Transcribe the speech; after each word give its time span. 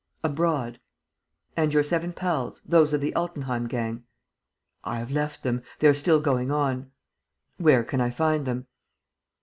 "Abroad." 0.23 0.79
"And 1.55 1.71
your 1.75 1.83
seven 1.83 2.11
pals, 2.11 2.59
those 2.65 2.91
of 2.91 3.01
the 3.01 3.13
Altenheim 3.15 3.67
gang?" 3.67 4.03
"I 4.83 4.97
have 4.97 5.11
left 5.11 5.43
them. 5.43 5.61
They 5.77 5.87
are 5.87 5.93
still 5.93 6.19
going 6.19 6.49
on." 6.49 6.89
"Where 7.57 7.83
can 7.83 8.01
I 8.01 8.09
find 8.09 8.47
them?" 8.47 8.65